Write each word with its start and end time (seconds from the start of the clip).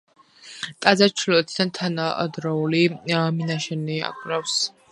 ტაძარს 0.85 1.13
ჩრდილოეთიდან 1.19 1.73
თანადროული 1.79 2.81
მინაშენი 3.41 4.03
აკრავს. 4.13 4.57